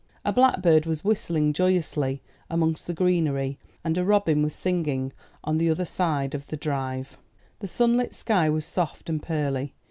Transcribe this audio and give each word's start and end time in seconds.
A 0.25 0.33
blackbird 0.33 0.87
was 0.87 1.03
whistling 1.03 1.53
joyously 1.53 2.23
amongst 2.49 2.87
the 2.87 2.93
greenery, 2.95 3.59
and 3.83 3.95
a 3.99 4.03
robin 4.03 4.41
was 4.41 4.55
singing 4.55 5.13
on 5.43 5.59
the 5.59 5.69
other 5.69 5.85
side 5.85 6.33
of 6.33 6.47
the 6.47 6.57
drive. 6.57 7.19
The 7.59 7.67
sunlit 7.67 8.15
sky 8.15 8.49
was 8.49 8.65
soft 8.65 9.09
and 9.11 9.21
pearly. 9.21 9.75